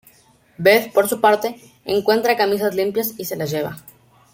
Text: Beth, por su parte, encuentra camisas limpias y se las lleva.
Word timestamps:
Beth, 0.57 0.91
por 0.93 1.07
su 1.07 1.21
parte, 1.21 1.61
encuentra 1.85 2.35
camisas 2.35 2.73
limpias 2.73 3.13
y 3.19 3.25
se 3.25 3.35
las 3.35 3.51
lleva. 3.51 3.77